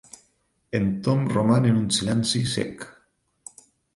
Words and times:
El 0.79 0.87
Tom 1.07 1.21
roman 1.33 1.69
en 1.73 1.77
un 1.81 1.85
silenci 1.99 2.43
cec. 2.55 2.89